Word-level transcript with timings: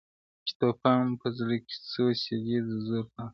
چي 0.47 0.53
د 0.55 0.57
توپان 0.59 1.05
په 1.21 1.27
زړه 1.37 1.55
کي 1.65 1.75
څو 1.91 2.03
سېلۍ 2.21 2.57
د 2.67 2.69
زور 2.87 3.05
پاته 3.13 3.23
دي- 3.27 3.29